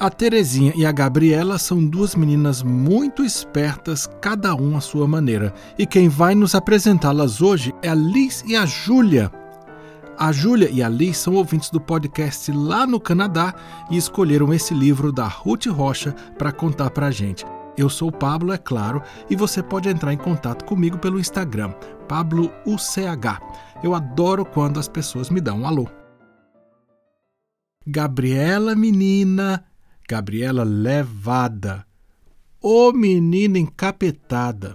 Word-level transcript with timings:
A 0.00 0.08
Terezinha 0.10 0.72
e 0.76 0.86
a 0.86 0.92
Gabriela 0.92 1.58
são 1.58 1.84
duas 1.84 2.14
meninas 2.14 2.62
muito 2.62 3.24
espertas, 3.24 4.08
cada 4.20 4.54
um 4.54 4.76
à 4.76 4.80
sua 4.80 5.08
maneira. 5.08 5.52
E 5.76 5.84
quem 5.84 6.08
vai 6.08 6.36
nos 6.36 6.54
apresentá-las 6.54 7.42
hoje 7.42 7.74
é 7.82 7.88
a 7.88 7.96
Liz 7.96 8.44
e 8.46 8.54
a 8.54 8.64
Júlia. 8.64 9.28
A 10.16 10.30
Júlia 10.30 10.70
e 10.70 10.84
a 10.84 10.88
Liz 10.88 11.18
são 11.18 11.34
ouvintes 11.34 11.68
do 11.68 11.80
podcast 11.80 12.52
lá 12.52 12.86
no 12.86 13.00
Canadá 13.00 13.52
e 13.90 13.96
escolheram 13.96 14.54
esse 14.54 14.72
livro 14.72 15.10
da 15.10 15.26
Ruth 15.26 15.66
Rocha 15.66 16.14
para 16.38 16.52
contar 16.52 16.90
para 16.90 17.08
a 17.08 17.10
gente. 17.10 17.44
Eu 17.76 17.88
sou 17.88 18.10
o 18.10 18.12
Pablo, 18.12 18.52
é 18.52 18.58
claro, 18.58 19.02
e 19.28 19.34
você 19.34 19.64
pode 19.64 19.88
entrar 19.88 20.12
em 20.12 20.16
contato 20.16 20.64
comigo 20.64 20.96
pelo 20.98 21.18
Instagram, 21.18 21.72
PabloUCH. 22.06 23.40
Eu 23.82 23.96
adoro 23.96 24.44
quando 24.44 24.78
as 24.78 24.86
pessoas 24.86 25.28
me 25.28 25.40
dão 25.40 25.62
um 25.62 25.66
alô. 25.66 25.88
Gabriela, 27.84 28.74
menina, 28.74 29.64
Gabriela 30.10 30.64
levada. 30.64 31.86
Ô 32.62 32.92
menina 32.92 33.58
encapetada. 33.58 34.74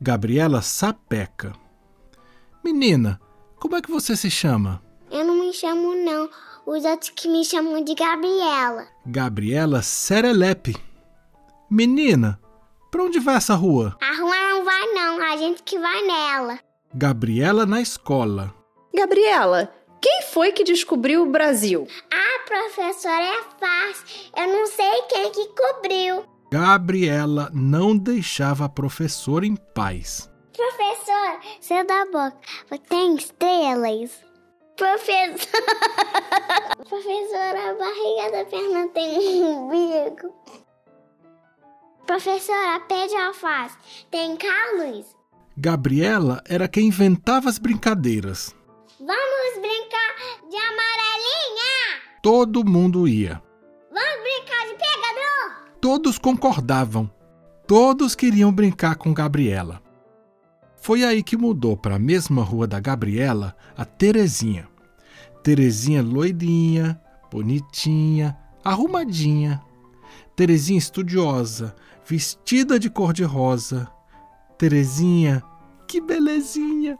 Gabriela 0.00 0.62
sapeca. 0.62 1.52
Menina, 2.64 3.20
como 3.56 3.76
é 3.76 3.82
que 3.82 3.90
você 3.90 4.16
se 4.16 4.30
chama? 4.30 4.82
Eu 5.10 5.26
não 5.26 5.40
me 5.40 5.52
chamo, 5.52 5.94
não. 5.94 6.30
Os 6.66 6.82
outros 6.86 7.10
que 7.10 7.28
me 7.28 7.44
chamam 7.44 7.84
de 7.84 7.94
Gabriela. 7.94 8.86
Gabriela 9.04 9.82
Serelepe. 9.82 10.74
Menina, 11.70 12.40
pra 12.90 13.02
onde 13.02 13.20
vai 13.20 13.34
essa 13.34 13.54
rua? 13.54 13.94
A 14.00 14.16
rua 14.22 14.36
não 14.48 14.64
vai, 14.64 14.86
não. 14.94 15.22
A 15.22 15.36
gente 15.36 15.62
que 15.62 15.78
vai 15.78 16.02
nela. 16.06 16.58
Gabriela 16.94 17.66
na 17.66 17.82
escola. 17.82 18.54
Gabriela, 18.94 19.70
quem 20.00 20.22
foi 20.22 20.52
que 20.52 20.64
descobriu 20.64 21.22
o 21.22 21.30
Brasil? 21.30 21.86
Ah, 22.12 22.44
professora, 22.46 23.22
é 23.22 23.42
fácil. 23.58 24.32
Eu 24.36 24.46
não 24.48 24.66
sei 24.66 25.02
quem 25.08 25.30
que 25.32 25.46
cobriu. 25.48 26.24
Gabriela 26.50 27.50
não 27.52 27.96
deixava 27.96 28.64
a 28.64 28.68
professora 28.68 29.46
em 29.46 29.56
paz. 29.56 30.28
Professor, 30.52 31.40
seu 31.60 31.86
da 31.86 32.06
boca 32.06 32.38
tem 32.88 33.14
estrelas? 33.14 34.10
Professor. 34.76 35.48
Professora, 36.88 37.70
a 37.70 37.74
barriga 37.74 38.32
da 38.32 38.44
perna 38.46 38.88
tem 38.88 39.18
um 39.18 39.66
umbigo. 39.66 40.34
Professora, 42.06 42.80
pé 42.88 43.06
de 43.06 43.14
alface 43.14 43.76
tem 44.10 44.36
Carlos? 44.36 45.06
Gabriela 45.56 46.42
era 46.48 46.66
quem 46.66 46.88
inventava 46.88 47.48
as 47.48 47.58
brincadeiras. 47.58 48.54
Vamos 49.00 49.54
brincar 49.54 50.14
de 50.50 50.56
amarelinha? 50.56 52.02
Todo 52.22 52.62
mundo 52.62 53.08
ia. 53.08 53.42
Vamos 53.90 54.20
brincar 54.20 54.66
de 54.66 54.74
pegador? 54.74 55.70
Todos 55.80 56.18
concordavam. 56.18 57.10
Todos 57.66 58.14
queriam 58.14 58.52
brincar 58.52 58.96
com 58.96 59.14
Gabriela. 59.14 59.82
Foi 60.76 61.02
aí 61.02 61.22
que 61.22 61.34
mudou 61.34 61.78
para 61.78 61.96
a 61.96 61.98
mesma 61.98 62.42
rua 62.42 62.66
da 62.66 62.78
Gabriela 62.78 63.56
a 63.74 63.86
Terezinha. 63.86 64.68
Terezinha 65.42 66.02
loirinha, 66.02 67.00
bonitinha, 67.32 68.36
arrumadinha. 68.62 69.62
Terezinha 70.36 70.78
estudiosa, 70.78 71.74
vestida 72.04 72.78
de 72.78 72.90
cor-de-rosa. 72.90 73.90
Terezinha, 74.58 75.42
que 75.88 76.02
belezinha! 76.02 76.98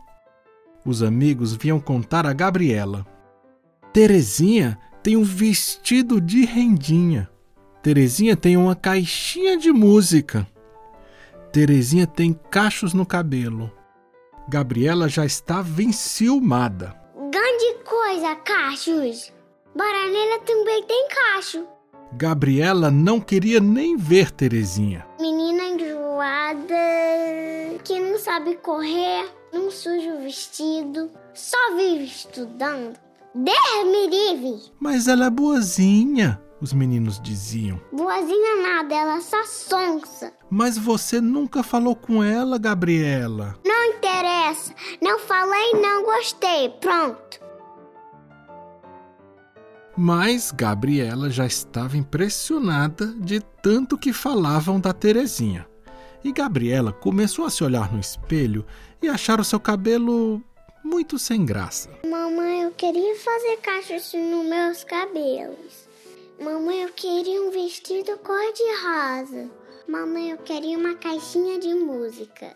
Os 0.90 1.04
amigos 1.04 1.54
vinham 1.54 1.78
contar 1.78 2.26
a 2.26 2.32
Gabriela. 2.32 3.06
Terezinha 3.92 4.76
tem 5.04 5.16
um 5.16 5.22
vestido 5.22 6.20
de 6.20 6.44
rendinha. 6.44 7.30
Terezinha 7.80 8.36
tem 8.36 8.56
uma 8.56 8.74
caixinha 8.74 9.56
de 9.56 9.70
música. 9.70 10.44
Terezinha 11.52 12.08
tem 12.08 12.32
cachos 12.32 12.92
no 12.92 13.06
cabelo. 13.06 13.70
Gabriela 14.48 15.08
já 15.08 15.24
estava 15.24 15.80
enciumada. 15.80 16.92
Grande 17.30 17.84
coisa, 17.84 18.34
cachos. 18.34 19.32
Baranela 19.72 20.40
também 20.40 20.82
tem 20.82 21.06
cacho. 21.08 21.64
Gabriela 22.14 22.90
não 22.90 23.20
queria 23.20 23.60
nem 23.60 23.96
ver 23.96 24.32
Terezinha. 24.32 25.06
Menina 25.20 25.62
enjoada, 25.62 26.74
que 27.84 27.96
não 28.00 28.18
sabe 28.18 28.56
correr, 28.56 29.38
não 29.52 29.70
suja 29.70 30.14
o 30.14 30.22
vestido, 30.22 31.10
só 31.34 31.76
vive 31.76 32.04
estudando. 32.04 32.98
Deus 33.34 33.86
me 33.86 34.08
livre! 34.08 34.72
Mas 34.80 35.06
ela 35.06 35.26
é 35.26 35.30
boazinha, 35.30 36.40
os 36.60 36.72
meninos 36.72 37.20
diziam. 37.20 37.80
Boazinha 37.92 38.62
nada, 38.62 38.94
ela 38.94 39.20
só 39.20 39.44
sonsa. 39.44 40.32
Mas 40.50 40.76
você 40.76 41.20
nunca 41.20 41.62
falou 41.62 41.94
com 41.94 42.22
ela, 42.22 42.58
Gabriela. 42.58 43.56
Não 43.64 43.84
interessa, 43.84 44.74
não 45.00 45.18
falei, 45.18 45.72
não 45.74 46.04
gostei, 46.04 46.68
pronto. 46.80 47.40
Mas 49.96 50.50
Gabriela 50.50 51.30
já 51.30 51.46
estava 51.46 51.96
impressionada 51.96 53.06
de 53.18 53.40
tanto 53.62 53.98
que 53.98 54.12
falavam 54.12 54.80
da 54.80 54.92
Terezinha. 54.92 55.66
E 56.22 56.32
Gabriela 56.32 56.92
começou 56.92 57.46
a 57.46 57.50
se 57.50 57.64
olhar 57.64 57.92
no 57.92 57.98
espelho 57.98 58.66
e 59.02 59.08
achar 59.08 59.40
o 59.40 59.44
seu 59.44 59.58
cabelo 59.58 60.42
muito 60.84 61.18
sem 61.18 61.44
graça. 61.44 61.90
Mamãe, 62.04 62.62
eu 62.62 62.72
queria 62.72 63.16
fazer 63.16 63.56
cachos 63.58 64.12
nos 64.12 64.46
meus 64.46 64.84
cabelos. 64.84 65.88
Mamãe, 66.42 66.82
eu 66.82 66.90
queria 66.90 67.42
um 67.42 67.50
vestido 67.50 68.18
cor-de-rosa. 68.18 69.50
Mamãe, 69.88 70.30
eu 70.30 70.38
queria 70.38 70.78
uma 70.78 70.94
caixinha 70.94 71.58
de 71.58 71.74
música. 71.74 72.54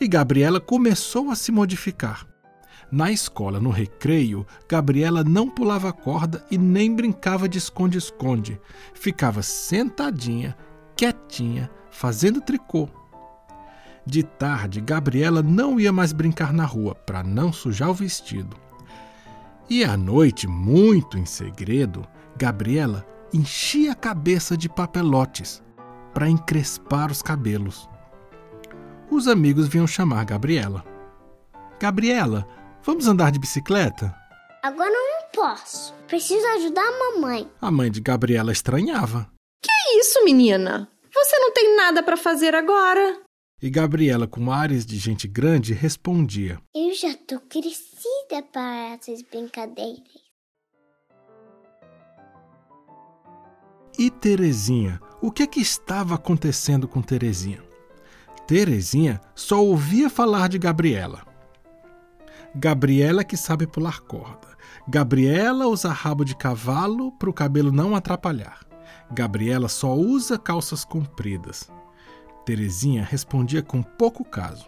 E 0.00 0.06
Gabriela 0.06 0.60
começou 0.60 1.30
a 1.30 1.34
se 1.34 1.50
modificar. 1.50 2.26
Na 2.90 3.12
escola, 3.12 3.60
no 3.60 3.70
recreio, 3.70 4.46
Gabriela 4.68 5.22
não 5.22 5.48
pulava 5.48 5.92
corda 5.92 6.44
e 6.50 6.58
nem 6.58 6.94
brincava 6.94 7.48
de 7.48 7.58
esconde-esconde. 7.58 8.60
Ficava 8.94 9.42
sentadinha, 9.42 10.56
quietinha, 10.96 11.70
fazendo 11.90 12.40
tricô. 12.40 12.88
De 14.06 14.22
tarde, 14.22 14.80
Gabriela 14.80 15.42
não 15.42 15.78
ia 15.78 15.92
mais 15.92 16.12
brincar 16.12 16.52
na 16.52 16.64
rua 16.64 16.94
para 16.94 17.22
não 17.22 17.52
sujar 17.52 17.90
o 17.90 17.94
vestido. 17.94 18.56
E 19.68 19.84
à 19.84 19.96
noite, 19.96 20.48
muito 20.48 21.16
em 21.16 21.24
segredo, 21.24 22.06
Gabriela 22.36 23.06
enchia 23.32 23.92
a 23.92 23.94
cabeça 23.94 24.56
de 24.56 24.68
papelotes 24.68 25.62
para 26.12 26.28
encrespar 26.28 27.10
os 27.10 27.22
cabelos. 27.22 27.88
Os 29.10 29.28
amigos 29.28 29.68
vinham 29.68 29.86
chamar 29.86 30.24
Gabriela. 30.24 30.84
Gabriela, 31.78 32.46
vamos 32.82 33.06
andar 33.06 33.30
de 33.30 33.38
bicicleta? 33.38 34.14
Agora 34.62 34.90
não 34.90 35.30
posso. 35.32 35.94
Preciso 36.06 36.46
ajudar 36.56 36.82
a 36.82 37.14
mamãe. 37.14 37.48
A 37.60 37.70
mãe 37.70 37.90
de 37.90 38.00
Gabriela 38.00 38.52
estranhava. 38.52 39.30
Que 39.62 39.98
isso, 39.98 40.24
menina? 40.24 40.88
Você 41.22 41.38
não 41.38 41.52
tem 41.52 41.76
nada 41.76 42.02
para 42.02 42.16
fazer 42.16 42.54
agora? 42.54 43.20
E 43.60 43.68
Gabriela, 43.68 44.26
com 44.26 44.50
ares 44.50 44.86
de 44.86 44.96
gente 44.96 45.28
grande, 45.28 45.74
respondia: 45.74 46.58
Eu 46.74 46.94
já 46.94 47.14
tô 47.14 47.38
crescida 47.40 48.42
para 48.50 48.94
essas 48.94 49.20
brincadeiras. 49.20 50.00
E 53.98 54.10
Terezinha? 54.10 54.98
O 55.20 55.30
que 55.30 55.42
é 55.42 55.46
que 55.46 55.60
estava 55.60 56.14
acontecendo 56.14 56.88
com 56.88 57.02
Terezinha? 57.02 57.62
Terezinha 58.46 59.20
só 59.34 59.62
ouvia 59.62 60.08
falar 60.08 60.48
de 60.48 60.58
Gabriela. 60.58 61.22
Gabriela 62.54 63.22
que 63.22 63.36
sabe 63.36 63.66
pular 63.66 64.00
corda. 64.00 64.56
Gabriela 64.88 65.66
usa 65.66 65.92
rabo 65.92 66.24
de 66.24 66.34
cavalo 66.34 67.12
para 67.12 67.28
o 67.28 67.34
cabelo 67.34 67.70
não 67.70 67.94
atrapalhar. 67.94 68.69
Gabriela 69.12 69.68
só 69.68 69.94
usa 69.94 70.38
calças 70.38 70.84
compridas. 70.84 71.70
Terezinha 72.44 73.04
respondia 73.04 73.62
com 73.62 73.82
pouco 73.82 74.24
caso. 74.24 74.66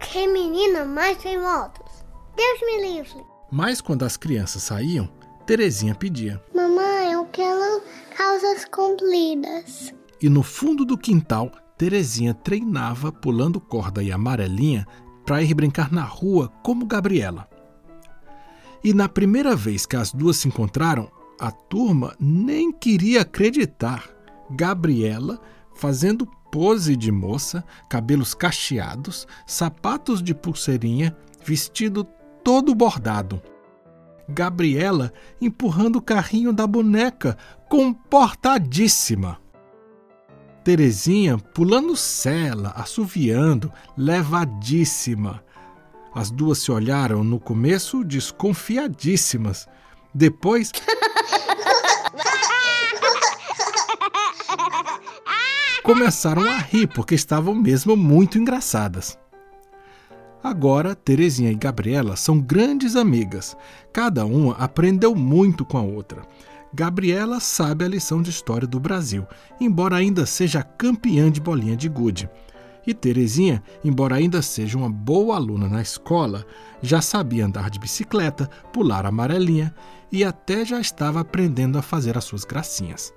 Que 0.00 0.26
menina 0.26 0.84
mais 0.84 1.20
sem 1.20 1.38
voltas. 1.40 2.04
Deus 2.36 2.60
me 2.62 2.92
livre. 2.92 3.24
Mas 3.50 3.80
quando 3.80 4.04
as 4.04 4.16
crianças 4.16 4.62
saíam, 4.62 5.08
Terezinha 5.46 5.94
pedia. 5.94 6.42
Mamãe, 6.54 7.12
eu 7.12 7.24
quero 7.26 7.82
calças 8.16 8.64
compridas. 8.66 9.94
E 10.20 10.28
no 10.28 10.42
fundo 10.42 10.84
do 10.84 10.96
quintal, 10.96 11.50
Terezinha 11.76 12.34
treinava 12.34 13.12
pulando 13.12 13.60
corda 13.60 14.02
e 14.02 14.10
amarelinha 14.10 14.86
para 15.24 15.42
ir 15.42 15.54
brincar 15.54 15.92
na 15.92 16.02
rua 16.02 16.52
como 16.62 16.86
Gabriela. 16.86 17.48
E 18.82 18.92
na 18.92 19.08
primeira 19.08 19.56
vez 19.56 19.86
que 19.86 19.96
as 19.96 20.12
duas 20.12 20.36
se 20.36 20.48
encontraram, 20.48 21.10
a 21.38 21.50
turma 21.50 22.14
nem 22.18 22.72
queria 22.72 23.22
acreditar. 23.22 24.08
Gabriela 24.50 25.40
fazendo 25.74 26.26
pose 26.50 26.96
de 26.96 27.10
moça, 27.10 27.64
cabelos 27.88 28.32
cacheados, 28.32 29.26
sapatos 29.46 30.22
de 30.22 30.34
pulseirinha, 30.34 31.16
vestido 31.44 32.04
todo 32.44 32.74
bordado. 32.74 33.42
Gabriela 34.28 35.12
empurrando 35.40 35.96
o 35.96 36.02
carrinho 36.02 36.52
da 36.52 36.66
boneca, 36.66 37.36
comportadíssima. 37.68 39.38
Terezinha 40.62 41.36
pulando 41.36 41.94
cela, 41.94 42.70
assoviando, 42.70 43.70
levadíssima. 43.96 45.44
As 46.14 46.30
duas 46.30 46.58
se 46.58 46.70
olharam 46.70 47.22
no 47.22 47.38
começo 47.38 48.02
desconfiadíssimas. 48.02 49.68
Depois. 50.14 50.70
começaram 55.84 56.42
a 56.50 56.56
rir 56.56 56.86
porque 56.86 57.14
estavam 57.14 57.54
mesmo 57.54 57.94
muito 57.94 58.38
engraçadas. 58.38 59.18
Agora, 60.42 60.94
Terezinha 60.94 61.50
e 61.50 61.54
Gabriela 61.54 62.16
são 62.16 62.40
grandes 62.40 62.96
amigas. 62.96 63.54
Cada 63.92 64.24
uma 64.24 64.54
aprendeu 64.54 65.14
muito 65.14 65.62
com 65.64 65.76
a 65.76 65.82
outra. 65.82 66.22
Gabriela 66.72 67.38
sabe 67.38 67.84
a 67.84 67.88
lição 67.88 68.22
de 68.22 68.30
história 68.30 68.66
do 68.66 68.80
Brasil, 68.80 69.26
embora 69.60 69.96
ainda 69.96 70.24
seja 70.24 70.62
campeã 70.62 71.30
de 71.30 71.40
bolinha 71.40 71.76
de 71.76 71.88
gude. 71.88 72.28
E 72.86 72.92
Terezinha, 72.92 73.62
embora 73.82 74.16
ainda 74.16 74.42
seja 74.42 74.76
uma 74.76 74.90
boa 74.90 75.36
aluna 75.36 75.68
na 75.68 75.80
escola, 75.80 76.44
já 76.82 77.00
sabia 77.00 77.46
andar 77.46 77.70
de 77.70 77.78
bicicleta, 77.78 78.48
pular 78.72 79.06
amarelinha 79.06 79.74
e 80.12 80.22
até 80.22 80.64
já 80.64 80.80
estava 80.80 81.20
aprendendo 81.20 81.78
a 81.78 81.82
fazer 81.82 82.16
as 82.18 82.24
suas 82.24 82.44
gracinhas. 82.44 83.12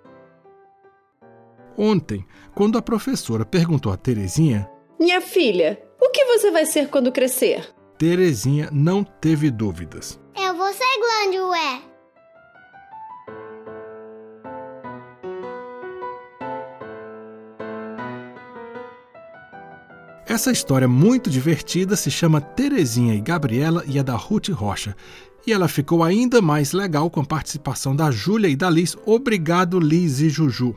Ontem, 1.77 2.25
quando 2.55 2.77
a 2.77 2.81
professora 2.81 3.45
perguntou 3.45 3.91
a 3.91 3.97
Terezinha: 3.97 4.69
Minha 4.99 5.21
filha, 5.21 5.79
o 6.01 6.09
que 6.09 6.25
você 6.25 6.49
vai 6.49 6.65
ser 6.65 6.89
quando 6.89 7.11
crescer? 7.11 7.71
Terezinha 7.97 8.69
não 8.71 9.03
teve 9.03 9.51
dúvidas. 9.51 10.19
Eu 10.35 10.55
vou 10.55 10.71
ser 10.73 10.85
grande, 10.99 11.39
ué. 11.39 11.81
Essa 20.29 20.51
história 20.51 20.89
muito 20.89 21.29
divertida 21.29 21.95
se 21.95 22.11
chama 22.11 22.41
Terezinha 22.41 23.15
e 23.15 23.21
Gabriela 23.21 23.81
e 23.87 23.97
é 23.97 24.03
da 24.03 24.15
Ruth 24.15 24.49
Rocha. 24.49 24.93
E 25.45 25.53
ela 25.53 25.69
ficou 25.69 26.03
ainda 26.03 26.41
mais 26.41 26.73
legal 26.73 27.09
com 27.09 27.21
a 27.21 27.25
participação 27.25 27.95
da 27.95 28.11
Júlia 28.11 28.49
e 28.49 28.55
da 28.55 28.69
Liz. 28.69 28.97
Obrigado, 29.05 29.79
Liz 29.79 30.19
e 30.19 30.29
Juju. 30.29 30.75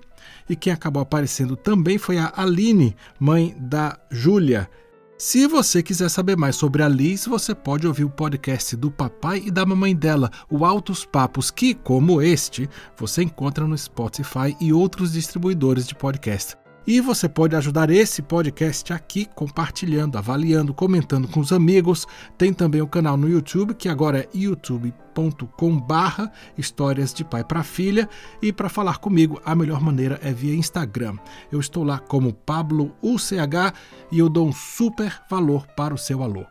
E 0.48 0.54
quem 0.54 0.72
acabou 0.72 1.02
aparecendo 1.02 1.56
também 1.56 1.98
foi 1.98 2.16
a 2.16 2.32
Aline, 2.36 2.94
mãe 3.18 3.56
da 3.58 3.98
Júlia. 4.08 4.70
Se 5.18 5.48
você 5.48 5.82
quiser 5.82 6.08
saber 6.10 6.36
mais 6.36 6.54
sobre 6.54 6.84
a 6.84 6.88
Liz, 6.88 7.26
você 7.26 7.52
pode 7.52 7.88
ouvir 7.88 8.04
o 8.04 8.10
podcast 8.10 8.76
do 8.76 8.88
papai 8.88 9.42
e 9.44 9.50
da 9.50 9.66
mamãe 9.66 9.96
dela, 9.96 10.30
o 10.48 10.64
Altos 10.64 11.04
Papos, 11.04 11.50
que, 11.50 11.74
como 11.74 12.22
este, 12.22 12.70
você 12.96 13.24
encontra 13.24 13.66
no 13.66 13.76
Spotify 13.76 14.56
e 14.60 14.72
outros 14.72 15.12
distribuidores 15.12 15.88
de 15.88 15.94
podcast. 15.96 16.56
E 16.90 17.00
você 17.00 17.28
pode 17.28 17.54
ajudar 17.54 17.88
esse 17.88 18.20
podcast 18.20 18.92
aqui 18.92 19.24
compartilhando, 19.24 20.18
avaliando, 20.18 20.74
comentando 20.74 21.28
com 21.28 21.38
os 21.38 21.52
amigos. 21.52 22.04
Tem 22.36 22.52
também 22.52 22.82
o 22.82 22.86
canal 22.88 23.16
no 23.16 23.30
YouTube, 23.30 23.74
que 23.74 23.88
agora 23.88 24.18
é 24.18 24.28
youtube.com/barra 24.34 26.32
histórias 26.58 27.14
de 27.14 27.22
pai 27.22 27.44
para 27.44 27.62
filha. 27.62 28.08
E 28.42 28.52
para 28.52 28.68
falar 28.68 28.98
comigo, 28.98 29.40
a 29.44 29.54
melhor 29.54 29.80
maneira 29.80 30.18
é 30.20 30.32
via 30.32 30.52
Instagram. 30.52 31.16
Eu 31.52 31.60
estou 31.60 31.84
lá 31.84 32.00
como 32.00 32.32
Pablo 32.32 32.92
UCH 33.00 33.72
e 34.10 34.18
eu 34.18 34.28
dou 34.28 34.48
um 34.48 34.52
super 34.52 35.22
valor 35.30 35.68
para 35.68 35.94
o 35.94 35.98
seu 35.98 36.24
alô. 36.24 36.44